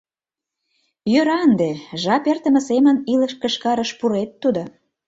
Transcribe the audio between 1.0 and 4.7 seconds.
Йӧра ынде, жап эртыме семын илыш кышкарыш пурет тудо.